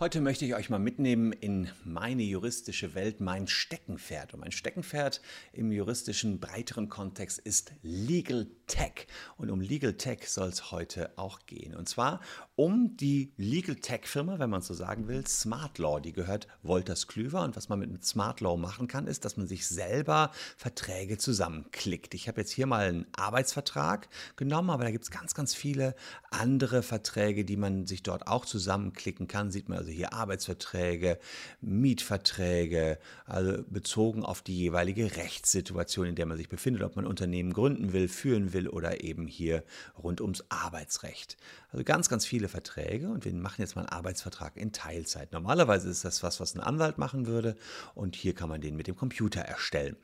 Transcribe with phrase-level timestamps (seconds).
[0.00, 4.32] Heute möchte ich euch mal mitnehmen in meine juristische Welt, mein Steckenpferd.
[4.32, 5.20] Und mein Steckenpferd
[5.52, 9.08] im juristischen breiteren Kontext ist Legal Tech.
[9.36, 11.76] Und um Legal Tech soll es heute auch gehen.
[11.76, 12.20] Und zwar
[12.60, 15.98] um die Legal Tech Firma, wenn man so sagen will, Smart Law.
[15.98, 17.42] Die gehört Wolters Klüver.
[17.42, 22.12] Und was man mit Smart Law machen kann, ist, dass man sich selber Verträge zusammenklickt.
[22.12, 25.94] Ich habe jetzt hier mal einen Arbeitsvertrag genommen, aber da gibt es ganz, ganz viele
[26.28, 29.50] andere Verträge, die man sich dort auch zusammenklicken kann.
[29.50, 31.18] Sieht man also hier Arbeitsverträge,
[31.62, 37.54] Mietverträge, also bezogen auf die jeweilige Rechtssituation, in der man sich befindet, ob man Unternehmen
[37.54, 39.64] gründen will, führen will oder eben hier
[39.96, 41.38] rund ums Arbeitsrecht.
[41.72, 45.32] Also ganz, ganz viele Verträge und wir machen jetzt mal einen Arbeitsvertrag in Teilzeit.
[45.32, 47.56] Normalerweise ist das was, was ein Anwalt machen würde
[47.94, 49.96] und hier kann man den mit dem Computer erstellen.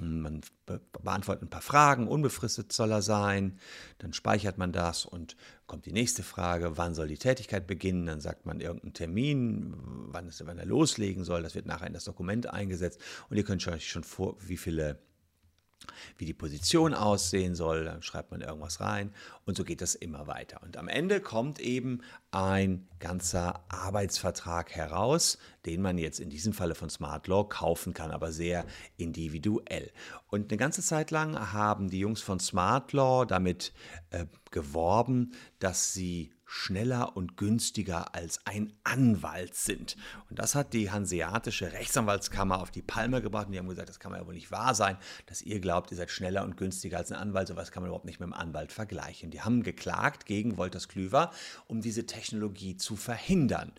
[0.00, 0.42] Man
[1.02, 3.58] beantwortet ein paar Fragen, unbefristet soll er sein,
[3.98, 8.20] dann speichert man das und kommt die nächste Frage, wann soll die Tätigkeit beginnen, dann
[8.20, 9.74] sagt man irgendeinen Termin,
[10.08, 13.00] wann, es, wann er loslegen soll, das wird nachher in das Dokument eingesetzt
[13.30, 14.98] und ihr könnt euch schon vor, wie viele
[16.18, 19.12] wie die Position aussehen soll, dann schreibt man irgendwas rein
[19.44, 20.62] und so geht das immer weiter.
[20.62, 26.74] Und am Ende kommt eben ein ganzer Arbeitsvertrag heraus, den man jetzt in diesem Falle
[26.74, 28.64] von Smart Law kaufen kann, aber sehr
[28.96, 29.90] individuell.
[30.28, 33.72] Und eine ganze Zeit lang haben die Jungs von Smart Law damit
[34.10, 39.96] äh, geworben, dass sie schneller und günstiger als ein Anwalt sind.
[40.28, 43.98] Und das hat die Hanseatische Rechtsanwaltskammer auf die Palme gebracht und die haben gesagt, das
[43.98, 47.10] kann ja wohl nicht wahr sein, dass ihr glaubt, ihr seid schneller und günstiger als
[47.10, 47.48] ein Anwalt.
[47.48, 49.30] Sowas kann man überhaupt nicht mit einem Anwalt vergleichen.
[49.30, 51.30] Die haben geklagt gegen Wolters Klüver,
[51.68, 53.72] um diese Technologie zu verhindern.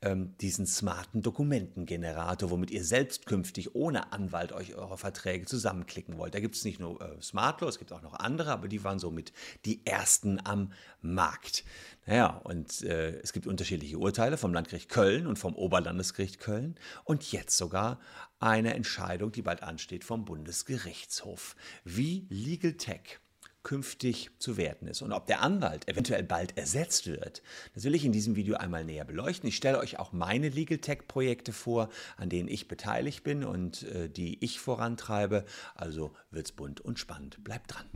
[0.00, 6.34] Ähm, diesen smarten Dokumentengenerator, womit ihr selbst künftig ohne Anwalt euch eure Verträge zusammenklicken wollt.
[6.34, 9.00] Da gibt es nicht nur äh, Smartlaw, es gibt auch noch andere, aber die waren
[9.00, 9.32] somit
[9.64, 11.64] die ersten am Markt.
[12.04, 17.30] Naja, und äh, es gibt unterschiedliche Urteile vom Landgericht Köln und vom Oberlandesgericht Köln und
[17.30, 18.00] jetzt sogar
[18.40, 21.54] eine Entscheidung, die bald ansteht vom Bundesgerichtshof.
[21.84, 23.20] Wie Legal Tech
[23.62, 27.42] künftig zu werten ist und ob der Anwalt eventuell bald ersetzt wird.
[27.74, 29.48] Das will ich in diesem Video einmal näher beleuchten.
[29.48, 33.84] Ich stelle euch auch meine Legal Tech Projekte vor, an denen ich beteiligt bin und
[33.84, 35.44] äh, die ich vorantreibe.
[35.76, 37.44] Also wird's bunt und spannend.
[37.44, 37.86] Bleibt dran.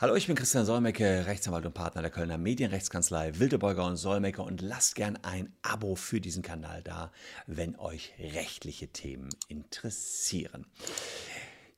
[0.00, 4.62] Hallo, ich bin Christian Solmecke, Rechtsanwalt und Partner der Kölner Medienrechtskanzlei Wildebeuger und Solmecke und
[4.62, 7.12] lasst gern ein Abo für diesen Kanal da,
[7.46, 10.64] wenn euch rechtliche Themen interessieren.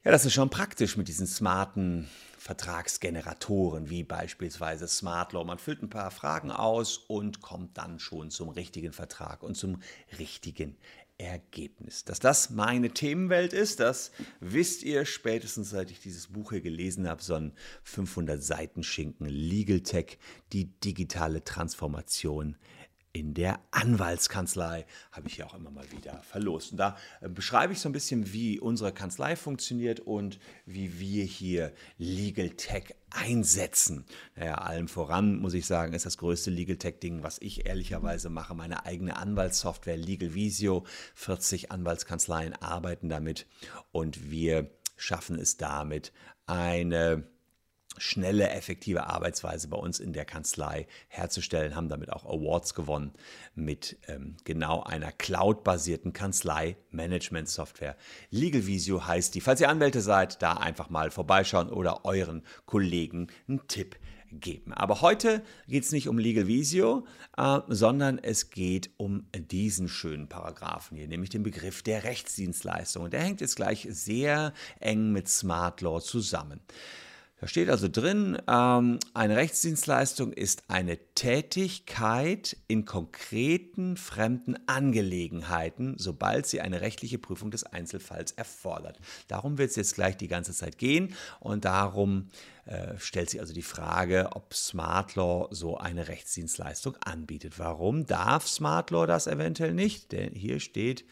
[0.04, 5.44] Ja, das ist schon praktisch mit diesen smarten Vertragsgeneratoren, wie beispielsweise Smartlaw.
[5.44, 9.82] Man füllt ein paar Fragen aus und kommt dann schon zum richtigen Vertrag und zum
[10.16, 10.76] richtigen
[11.18, 12.04] Ergebnis.
[12.04, 17.08] Dass das meine Themenwelt ist, das wisst ihr spätestens seit ich dieses Buch hier gelesen
[17.08, 17.52] habe, so ein
[17.84, 20.18] 500 Seiten Schinken Legal Tech,
[20.52, 22.56] die digitale Transformation
[23.12, 26.72] in der Anwaltskanzlei habe ich ja auch immer mal wieder verlost.
[26.72, 31.24] Und da äh, beschreibe ich so ein bisschen, wie unsere Kanzlei funktioniert und wie wir
[31.24, 34.06] hier Legal Tech einsetzen.
[34.34, 38.54] Naja, allem voran muss ich sagen, ist das größte Legal Tech-Ding, was ich ehrlicherweise mache,
[38.54, 40.84] meine eigene Anwaltssoftware Legal Visio.
[41.14, 43.46] 40 Anwaltskanzleien arbeiten damit
[43.90, 46.12] und wir schaffen es damit,
[46.46, 47.24] eine
[47.98, 53.12] schnelle, effektive Arbeitsweise bei uns in der Kanzlei herzustellen, haben damit auch Awards gewonnen
[53.54, 57.96] mit ähm, genau einer cloud-basierten Kanzlei-Management-Software.
[58.30, 59.40] Legal Visio heißt die.
[59.40, 63.96] Falls ihr Anwälte seid, da einfach mal vorbeischauen oder euren Kollegen einen Tipp
[64.32, 64.72] geben.
[64.72, 70.28] Aber heute geht es nicht um Legal Visio, äh, sondern es geht um diesen schönen
[70.28, 73.04] Paragraphen hier, nämlich den Begriff der Rechtsdienstleistung.
[73.04, 76.60] Und der hängt jetzt gleich sehr eng mit Smart Law zusammen.
[77.42, 86.46] Da steht also drin, ähm, eine Rechtsdienstleistung ist eine Tätigkeit in konkreten fremden Angelegenheiten, sobald
[86.46, 89.00] sie eine rechtliche Prüfung des Einzelfalls erfordert.
[89.26, 92.28] Darum wird es jetzt gleich die ganze Zeit gehen und darum
[92.64, 97.58] äh, stellt sich also die Frage, ob Smart Law so eine Rechtsdienstleistung anbietet.
[97.58, 100.12] Warum darf Smart Law das eventuell nicht?
[100.12, 101.04] Denn hier steht,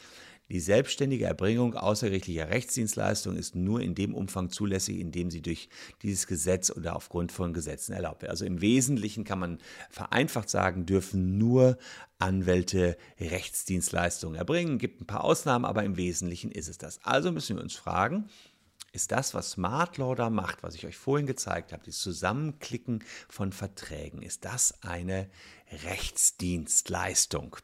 [0.50, 5.68] die selbstständige Erbringung außergerichtlicher Rechtsdienstleistungen ist nur in dem Umfang zulässig, in dem sie durch
[6.02, 8.30] dieses Gesetz oder aufgrund von Gesetzen erlaubt wird.
[8.30, 9.58] Also im Wesentlichen kann man
[9.90, 11.78] vereinfacht sagen, dürfen nur
[12.18, 14.74] Anwälte Rechtsdienstleistungen erbringen.
[14.74, 16.98] Es Gibt ein paar Ausnahmen, aber im Wesentlichen ist es das.
[17.04, 18.28] Also müssen wir uns fragen,
[18.92, 23.04] ist das, was Smart Law da macht, was ich euch vorhin gezeigt habe, das Zusammenklicken
[23.28, 25.30] von Verträgen, ist das eine
[25.84, 27.56] Rechtsdienstleistung?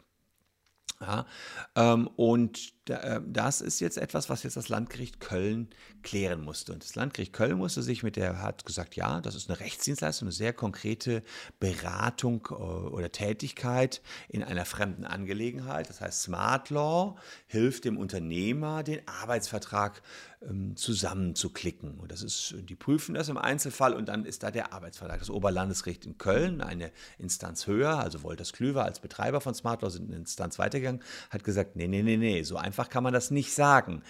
[1.01, 1.27] Ja,
[1.75, 5.69] ähm, und das ist jetzt etwas, was jetzt das Landgericht Köln
[6.03, 6.73] klären musste.
[6.73, 10.27] Und das Landgericht Köln musste sich mit der, hat gesagt, ja, das ist eine Rechtsdienstleistung,
[10.27, 11.23] eine sehr konkrete
[11.59, 15.89] Beratung äh, oder Tätigkeit in einer fremden Angelegenheit.
[15.89, 17.17] Das heißt, Smart Law
[17.47, 20.03] hilft dem Unternehmer, den Arbeitsvertrag
[20.43, 21.99] ähm, zusammenzuklicken.
[21.99, 25.19] Und das ist, die prüfen das im Einzelfall und dann ist da der Arbeitsvertrag.
[25.19, 29.91] Das Oberlandesgericht in Köln, eine Instanz höher, also Wolters Klüver als Betreiber von Smart Law
[29.91, 33.31] sind eine Instanz weitergegangen, hat gesagt, nee, nee, nee, nee, so einfach kann man das
[33.31, 34.03] nicht sagen.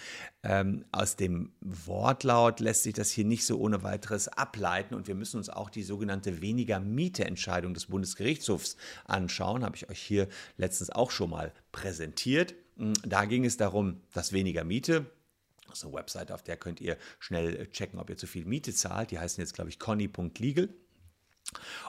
[0.43, 5.15] Ähm, aus dem Wortlaut lässt sich das hier nicht so ohne weiteres ableiten und wir
[5.15, 9.63] müssen uns auch die sogenannte weniger Miete-Entscheidung des Bundesgerichtshofs anschauen.
[9.63, 10.27] Habe ich euch hier
[10.57, 12.55] letztens auch schon mal präsentiert.
[12.77, 15.05] Hm, da ging es darum, dass weniger Miete,
[15.67, 18.73] das ist eine Webseite, auf der könnt ihr schnell checken, ob ihr zu viel Miete
[18.73, 19.11] zahlt.
[19.11, 20.69] Die heißen jetzt, glaube ich, conny.legal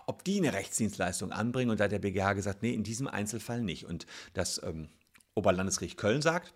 [0.07, 1.71] ob die eine Rechtsdienstleistung anbringen.
[1.71, 3.85] Und da hat der BGH gesagt, nee, in diesem Einzelfall nicht.
[3.85, 4.89] Und das ähm,
[5.35, 6.55] Oberlandesgericht Köln sagt,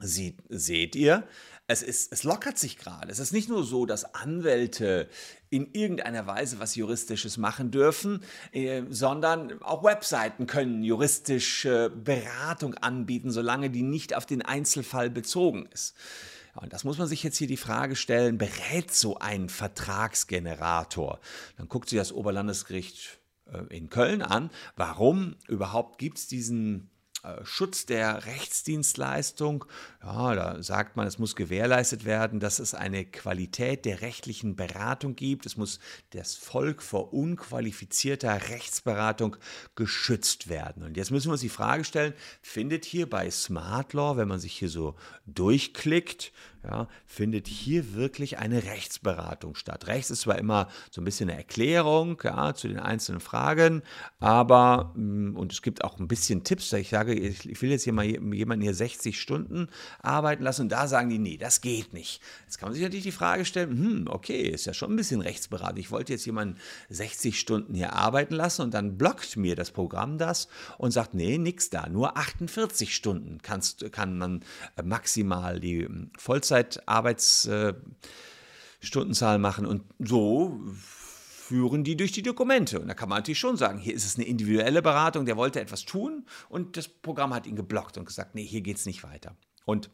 [0.00, 1.26] Sie, seht ihr,
[1.66, 3.10] es, ist, es lockert sich gerade.
[3.10, 5.08] Es ist nicht nur so, dass Anwälte
[5.50, 8.22] in irgendeiner Weise was Juristisches machen dürfen,
[8.52, 15.68] äh, sondern auch Webseiten können juristische Beratung anbieten, solange die nicht auf den Einzelfall bezogen
[15.72, 15.94] ist.
[16.54, 21.20] Und das muss man sich jetzt hier die Frage stellen, berät so ein Vertragsgenerator?
[21.56, 23.18] Dann guckt sich das Oberlandesgericht
[23.52, 26.90] äh, in Köln an, warum überhaupt gibt es diesen
[27.42, 29.64] Schutz der Rechtsdienstleistung.
[30.02, 35.16] Ja, da sagt man, es muss gewährleistet werden, dass es eine Qualität der rechtlichen Beratung
[35.16, 35.44] gibt.
[35.44, 35.80] Es muss
[36.10, 39.36] das Volk vor unqualifizierter Rechtsberatung
[39.74, 40.84] geschützt werden.
[40.84, 44.38] Und jetzt müssen wir uns die Frage stellen, findet hier bei Smart Law, wenn man
[44.38, 44.94] sich hier so
[45.26, 46.32] durchklickt,
[46.64, 49.86] ja, findet hier wirklich eine Rechtsberatung statt.
[49.86, 53.82] Rechts ist zwar immer so ein bisschen eine Erklärung ja, zu den einzelnen Fragen,
[54.18, 57.92] aber, mm, und es gibt auch ein bisschen Tipps, ich sage, ich will jetzt hier
[57.92, 59.68] mal jemanden hier 60 Stunden
[60.00, 62.20] arbeiten lassen und da sagen die, nee, das geht nicht.
[62.44, 65.20] Jetzt kann man sich natürlich die Frage stellen, hm, okay, ist ja schon ein bisschen
[65.20, 65.78] Rechtsberatung.
[65.78, 66.58] Ich wollte jetzt jemanden
[66.90, 71.38] 60 Stunden hier arbeiten lassen und dann blockt mir das Programm das und sagt, nee,
[71.38, 74.44] nix da, nur 48 Stunden kannst, kann man
[74.82, 80.60] maximal die mm, Vollzeit Arbeitsstundenzahl machen und so
[81.48, 82.78] führen die durch die Dokumente.
[82.78, 85.60] Und da kann man natürlich schon sagen, hier ist es eine individuelle Beratung, der wollte
[85.60, 89.02] etwas tun und das Programm hat ihn geblockt und gesagt, nee, hier geht es nicht
[89.02, 89.34] weiter.
[89.64, 89.88] Und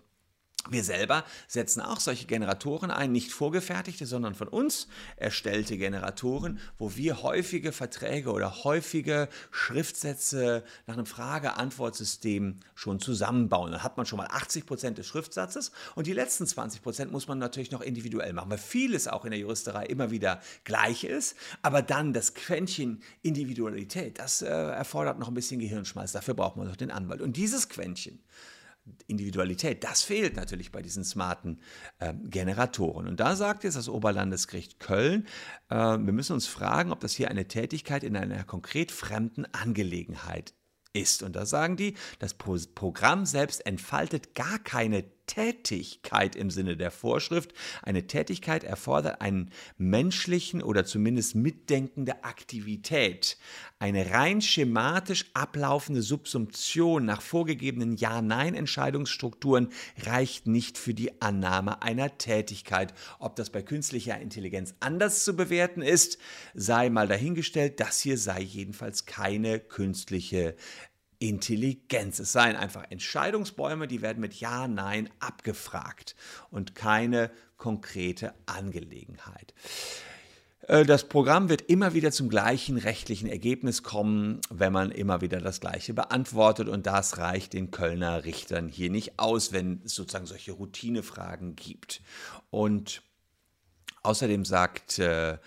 [0.70, 6.96] wir selber setzen auch solche Generatoren ein, nicht vorgefertigte, sondern von uns erstellte Generatoren, wo
[6.96, 13.72] wir häufige Verträge oder häufige Schriftsätze nach einem Frage-Antwort-System schon zusammenbauen.
[13.72, 17.28] Dann hat man schon mal 80 Prozent des Schriftsatzes und die letzten 20 Prozent muss
[17.28, 21.36] man natürlich noch individuell machen, weil vieles auch in der Juristerei immer wieder gleich ist.
[21.60, 26.12] Aber dann das Quäntchen Individualität, das äh, erfordert noch ein bisschen Gehirnschmalz.
[26.12, 27.20] Dafür braucht man noch den Anwalt.
[27.20, 28.18] Und dieses Quäntchen,
[29.06, 31.60] Individualität, das fehlt natürlich bei diesen smarten
[31.98, 33.08] äh, Generatoren.
[33.08, 35.26] Und da sagt jetzt das Oberlandesgericht Köln,
[35.70, 40.54] äh, wir müssen uns fragen, ob das hier eine Tätigkeit in einer konkret fremden Angelegenheit
[40.92, 41.22] ist.
[41.22, 47.52] Und da sagen die, das Programm selbst entfaltet gar keine Tätigkeit im Sinne der Vorschrift.
[47.82, 53.38] Eine Tätigkeit erfordert einen menschlichen oder zumindest mitdenkende Aktivität.
[53.78, 59.68] Eine rein schematisch ablaufende Subsumption nach vorgegebenen Ja-Nein-Entscheidungsstrukturen
[60.02, 62.94] reicht nicht für die Annahme einer Tätigkeit.
[63.18, 66.18] Ob das bei künstlicher Intelligenz anders zu bewerten ist,
[66.54, 67.80] sei mal dahingestellt.
[67.80, 70.56] Das hier sei jedenfalls keine künstliche
[71.28, 72.18] Intelligenz.
[72.18, 76.14] Es seien einfach Entscheidungsbäume, die werden mit Ja, Nein abgefragt
[76.50, 79.54] und keine konkrete Angelegenheit.
[80.68, 85.40] Äh, das Programm wird immer wieder zum gleichen rechtlichen Ergebnis kommen, wenn man immer wieder
[85.40, 86.68] das Gleiche beantwortet.
[86.68, 92.02] Und das reicht den Kölner Richtern hier nicht aus, wenn es sozusagen solche Routinefragen gibt.
[92.50, 93.02] Und
[94.02, 95.38] außerdem sagt äh,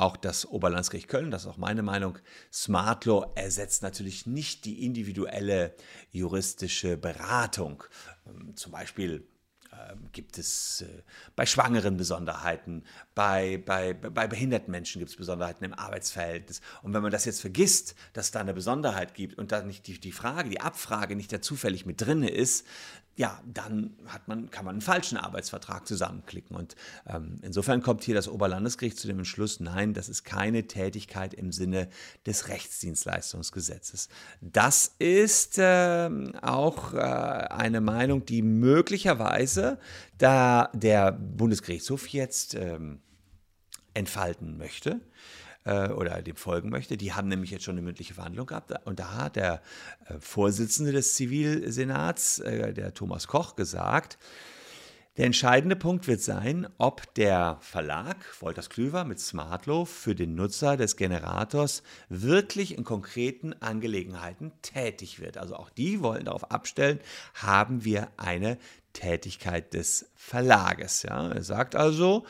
[0.00, 2.18] auch das Oberlandesgericht Köln, das ist auch meine Meinung,
[2.52, 5.74] Smart Law ersetzt natürlich nicht die individuelle
[6.10, 7.84] juristische Beratung.
[8.26, 9.26] Ähm, zum Beispiel
[9.72, 11.02] ähm, gibt es äh,
[11.36, 16.60] bei Schwangeren Besonderheiten, bei, bei, bei behinderten Menschen gibt es Besonderheiten im Arbeitsverhältnis.
[16.82, 19.86] Und wenn man das jetzt vergisst, dass es da eine Besonderheit gibt und da nicht
[19.86, 22.66] die, die Frage, die Abfrage nicht da zufällig mit drin ist,
[23.20, 26.56] ja, dann hat man, kann man einen falschen Arbeitsvertrag zusammenklicken.
[26.56, 26.74] Und
[27.06, 31.52] ähm, insofern kommt hier das Oberlandesgericht zu dem Entschluss, nein, das ist keine Tätigkeit im
[31.52, 31.90] Sinne
[32.24, 34.08] des Rechtsdienstleistungsgesetzes.
[34.40, 36.08] Das ist äh,
[36.40, 39.78] auch äh, eine Meinung, die möglicherweise,
[40.16, 43.02] da der Bundesgerichtshof jetzt ähm,
[43.92, 44.98] entfalten möchte,
[45.64, 46.96] äh, oder dem folgen möchte.
[46.96, 48.72] Die haben nämlich jetzt schon eine mündliche Verhandlung gehabt.
[48.86, 49.62] Und da hat der
[50.06, 54.18] äh, Vorsitzende des Zivilsenats, äh, der Thomas Koch, gesagt,
[55.16, 60.76] der entscheidende Punkt wird sein, ob der Verlag Wolters Klüver mit Smartlo für den Nutzer
[60.76, 65.36] des Generators wirklich in konkreten Angelegenheiten tätig wird.
[65.36, 67.00] Also auch die wollen darauf abstellen,
[67.34, 68.56] haben wir eine
[68.92, 71.02] Tätigkeit des Verlages.
[71.02, 72.24] Ja, er sagt also,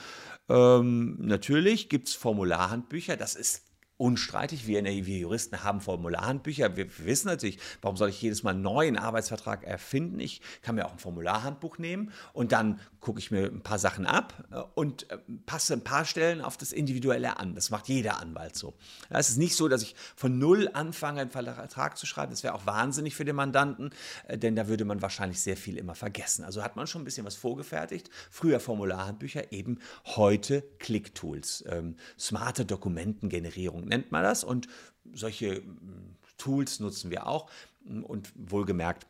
[0.50, 3.62] ähm, natürlich gibt es Formularhandbücher, das ist
[4.00, 4.66] unstreitig.
[4.66, 6.74] Wir, wir Juristen haben Formularhandbücher.
[6.74, 10.18] Wir wissen natürlich, warum soll ich jedes Mal einen neuen Arbeitsvertrag erfinden?
[10.20, 14.06] Ich kann mir auch ein Formularhandbuch nehmen und dann gucke ich mir ein paar Sachen
[14.06, 17.54] ab äh, und äh, passe ein paar Stellen auf das Individuelle an.
[17.54, 18.74] Das macht jeder Anwalt so.
[19.10, 22.30] Es ist nicht so, dass ich von null anfange, einen Vertrag zu schreiben.
[22.30, 23.90] Das wäre auch wahnsinnig für den Mandanten,
[24.28, 26.44] äh, denn da würde man wahrscheinlich sehr viel immer vergessen.
[26.44, 28.08] Also hat man schon ein bisschen was vorgefertigt.
[28.30, 34.42] Früher Formularhandbücher, eben heute Click-Tools, ähm, smarte Dokumentengenerierung nennt man das.
[34.44, 34.68] Und
[35.12, 37.50] solche mm, Tools nutzen wir auch.
[37.84, 39.06] Und wohlgemerkt,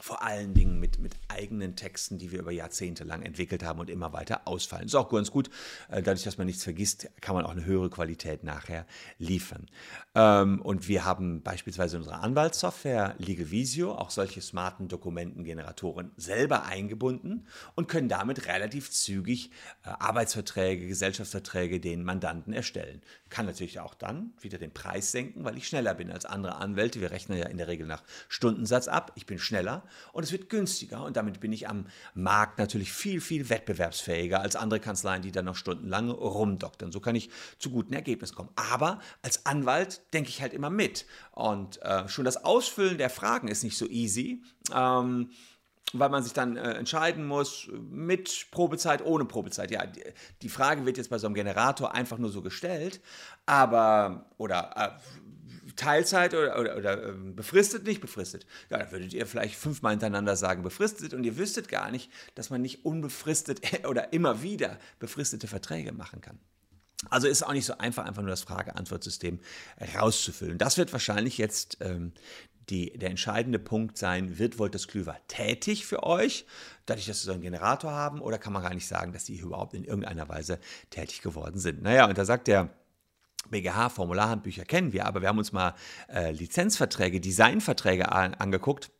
[0.00, 3.90] vor allen Dingen mit, mit eigenen Texten, die wir über Jahrzehnte lang entwickelt haben und
[3.90, 4.86] immer weiter ausfallen.
[4.86, 5.50] Ist auch ganz gut.
[5.88, 8.86] Äh, dadurch, dass man nichts vergisst, kann man auch eine höhere Qualität nachher
[9.18, 9.66] liefern.
[10.14, 17.88] Ähm, und wir haben beispielsweise unsere Anwaltssoftware LegalVisio auch solche smarten Dokumentengeneratoren selber eingebunden und
[17.88, 19.50] können damit relativ zügig
[19.84, 23.02] äh, Arbeitsverträge, Gesellschaftsverträge den Mandanten erstellen.
[23.28, 27.00] Kann natürlich auch dann wieder den Preis senken, weil ich schneller bin als andere Anwälte.
[27.00, 29.12] Wir rechnen ja in der Regel nach Stundensatz ab.
[29.14, 33.20] Ich bin schneller und es wird günstiger und damit bin ich am Markt natürlich viel,
[33.20, 36.92] viel wettbewerbsfähiger als andere Kanzleien, die dann noch stundenlang rumdoktern.
[36.92, 38.50] So kann ich zu guten Ergebnissen kommen.
[38.56, 43.48] Aber als Anwalt denke ich halt immer mit und äh, schon das Ausfüllen der Fragen
[43.48, 44.42] ist nicht so easy.
[44.74, 45.30] Ähm,
[45.92, 49.70] weil man sich dann äh, entscheiden muss, mit Probezeit, ohne Probezeit.
[49.70, 50.02] Ja, die,
[50.42, 53.00] die, Frage wird jetzt bei so einem Generator einfach nur so gestellt,
[53.46, 54.90] aber, oder äh,
[55.80, 58.46] Teilzeit oder, oder, oder ähm, befristet, nicht befristet.
[58.68, 62.50] Ja, dann würdet ihr vielleicht fünfmal hintereinander sagen befristet und ihr wüsstet gar nicht, dass
[62.50, 66.38] man nicht unbefristet oder immer wieder befristete Verträge machen kann.
[67.08, 69.40] Also ist auch nicht so einfach, einfach nur das Frage-Antwort-System
[69.94, 70.58] rauszufüllen.
[70.58, 72.12] Das wird wahrscheinlich jetzt ähm,
[72.68, 76.44] die, der entscheidende Punkt sein, wird Wolters Klüver tätig für euch,
[76.84, 79.36] dadurch, dass sie so einen Generator haben, oder kann man gar nicht sagen, dass sie
[79.38, 80.58] überhaupt in irgendeiner Weise
[80.90, 81.82] tätig geworden sind?
[81.82, 82.68] Naja, und da sagt der
[83.48, 85.74] BGH-Formularhandbücher kennen wir, aber wir haben uns mal
[86.08, 88.90] äh, Lizenzverträge, Designverträge an, angeguckt.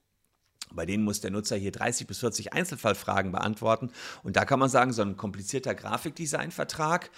[0.72, 3.90] Bei denen muss der Nutzer hier 30 bis 40 Einzelfallfragen beantworten.
[4.22, 7.10] Und da kann man sagen, so ein komplizierter Grafikdesignvertrag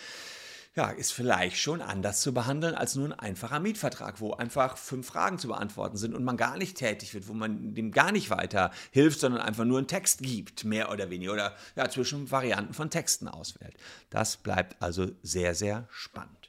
[0.74, 5.06] ja, ist vielleicht schon anders zu behandeln als nur ein einfacher Mietvertrag, wo einfach fünf
[5.06, 8.30] Fragen zu beantworten sind und man gar nicht tätig wird, wo man dem gar nicht
[8.30, 12.72] weiter hilft, sondern einfach nur einen Text gibt, mehr oder weniger, oder ja, zwischen Varianten
[12.72, 13.74] von Texten auswählt.
[14.08, 16.41] Das bleibt also sehr, sehr spannend.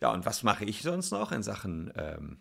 [0.00, 2.38] Ja, und was mache ich sonst noch in Sachen ähm,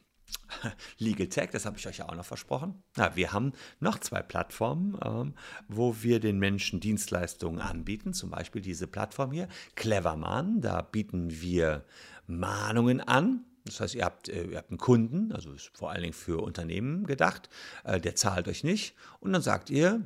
[0.97, 1.49] Legal Tech?
[1.51, 2.83] Das habe ich euch ja auch noch versprochen.
[2.95, 5.33] Na, wir haben noch zwei Plattformen, ähm,
[5.67, 8.13] wo wir den Menschen Dienstleistungen anbieten.
[8.13, 10.61] Zum Beispiel diese Plattform hier, Cleverman.
[10.61, 11.85] Da bieten wir
[12.27, 13.45] Mahnungen an.
[13.65, 16.41] Das heißt, ihr habt, äh, ihr habt einen Kunden, also ist vor allen Dingen für
[16.41, 17.49] Unternehmen gedacht,
[17.83, 18.95] äh, der zahlt euch nicht.
[19.19, 20.01] Und dann sagt ihr,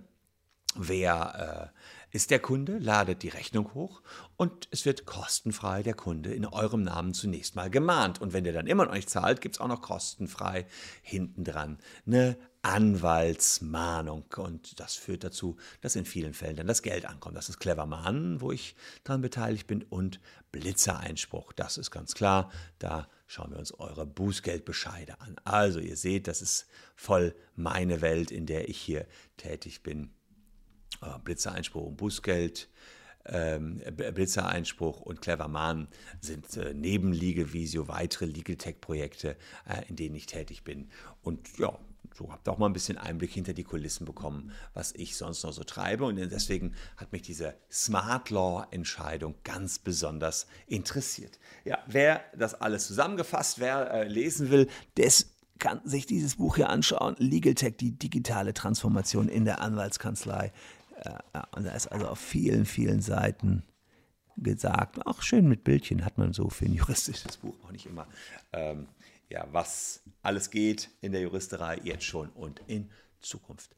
[0.75, 4.01] wer äh, ist der Kunde, ladet die Rechnung hoch
[4.37, 8.19] und es wird kostenfrei der Kunde in eurem Namen zunächst mal gemahnt.
[8.19, 10.65] Und wenn der dann immer noch nicht zahlt, gibt es auch noch kostenfrei
[11.03, 14.25] hinten dran eine Anwaltsmahnung.
[14.35, 17.37] Und das führt dazu, dass in vielen Fällen dann das Geld ankommt.
[17.37, 20.19] Das ist Clever Mahnen, wo ich daran beteiligt bin, und
[20.51, 21.53] Blitzereinspruch.
[21.53, 22.51] Das ist ganz klar.
[22.79, 25.35] Da schauen wir uns eure Bußgeldbescheide an.
[25.43, 29.05] Also ihr seht, das ist voll meine Welt, in der ich hier
[29.37, 30.16] tätig bin.
[31.01, 32.69] Äh, Blitzereinspruch und Bußgeld,
[33.25, 35.87] ähm, Blitzereinspruch und Cleverman
[36.21, 39.35] sind äh, neben Legal Visio weitere Legal Tech Projekte,
[39.67, 40.89] äh, in denen ich tätig bin.
[41.21, 41.77] Und ja,
[42.15, 45.43] so habt ihr auch mal ein bisschen Einblick hinter die Kulissen bekommen, was ich sonst
[45.43, 46.05] noch so treibe.
[46.05, 51.37] Und deswegen hat mich diese Smart Law Entscheidung ganz besonders interessiert.
[51.65, 56.69] Ja, wer das alles zusammengefasst, wer äh, lesen will, des kann sich dieses Buch hier
[56.69, 57.15] anschauen.
[57.17, 60.51] Legal Tech, die digitale Transformation in der Anwaltskanzlei.
[61.55, 63.63] Und da ist also auf vielen, vielen Seiten
[64.37, 68.07] gesagt, auch schön mit Bildchen hat man so für ein juristisches Buch auch nicht immer,
[68.53, 68.87] ähm,
[69.29, 72.89] ja, was alles geht in der Juristerei jetzt schon und in
[73.19, 73.75] Zukunft.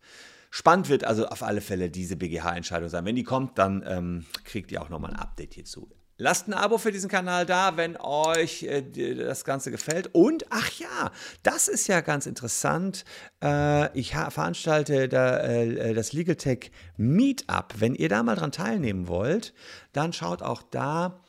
[0.52, 3.06] Spannend wird also auf alle Fälle diese BGH-Entscheidung sein.
[3.06, 5.90] Wenn die kommt, dann ähm, kriegt ihr auch nochmal ein Update hierzu.
[6.22, 8.82] Lasst ein Abo für diesen Kanal da, wenn euch äh,
[9.16, 10.14] das Ganze gefällt.
[10.14, 13.06] Und, ach ja, das ist ja ganz interessant.
[13.42, 17.76] Äh, ich veranstalte da, äh, das Legal Tech Meetup.
[17.78, 19.54] Wenn ihr da mal dran teilnehmen wollt,
[19.94, 21.22] dann schaut auch da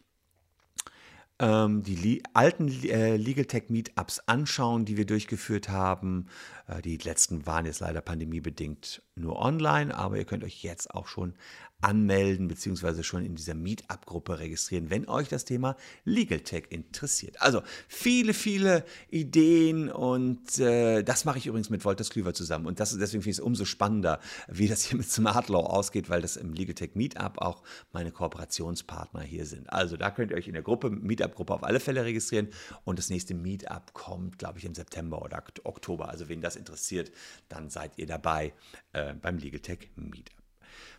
[1.41, 6.27] ähm, die alten äh, Legal Tech Meetups anschauen, die wir durchgeführt haben.
[6.69, 11.09] Äh, die letzten waren jetzt leider pandemiebedingt nur online, aber ihr könnt euch jetzt auch
[11.09, 11.35] schon
[11.85, 13.03] anmelden bzw.
[13.03, 17.41] schon in dieser Meetup-Gruppe registrieren, wenn euch das Thema Legal Tech interessiert.
[17.43, 22.81] Also viele, viele Ideen und äh, das mache ich übrigens mit Wolters Klüver zusammen und
[22.81, 26.23] das, deswegen finde ich es umso spannender, wie das hier mit Smart Law ausgeht, weil
[26.23, 27.63] das im Legal Tech Meetup auch
[27.93, 29.71] meine Kooperationspartner hier sind.
[29.71, 32.49] Also da könnt ihr euch in der Gruppe, Meetup-Gruppe auf alle Fälle registrieren
[32.85, 36.09] und das nächste Meetup kommt, glaube ich, im September oder Oktober.
[36.09, 37.13] Also wen das interessiert,
[37.51, 38.55] dann seid ihr dabei
[38.93, 40.44] äh, beim Legal Tech Meetup.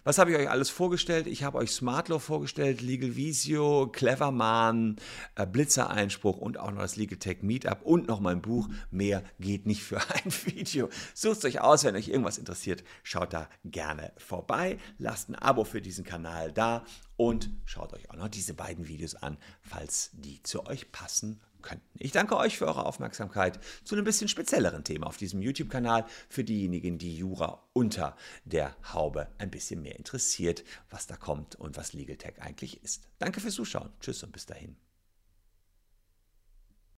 [0.08, 1.26] Was habe ich euch alles vorgestellt?
[1.26, 4.98] Ich habe euch Smartlaw vorgestellt, Legal Visio, Cleverman,
[5.34, 8.70] äh, Blitzereinspruch und auch noch das Legal Tech Meetup und noch mein Buch.
[8.92, 10.90] Mehr geht nicht für ein Video.
[11.16, 14.78] Sucht euch aus, wenn euch irgendwas interessiert, schaut da gerne vorbei.
[15.00, 16.86] Lasst ein Abo für diesen Kanal da
[17.18, 21.86] und schaut euch auch noch diese beiden Videos an, falls die zu euch passen könnten.
[22.00, 26.44] Ich danke euch für eure Aufmerksamkeit zu einem bisschen spezielleren Thema auf diesem YouTube-Kanal für
[26.44, 31.94] diejenigen, die Jura unter der Haube ein bisschen mehr interessiert, was da kommt und was
[31.94, 33.08] Legal Tech eigentlich ist.
[33.20, 33.90] Danke fürs Zuschauen.
[34.00, 34.85] Tschüss und bis dahin.